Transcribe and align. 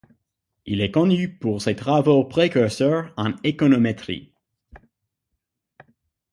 Il 0.65 0.81
est 0.81 0.89
connu 0.89 1.29
pour 1.37 1.61
ses 1.61 1.75
travaux 1.75 2.23
précurseurs 2.23 3.13
en 3.17 3.33
économétrie. 3.43 4.33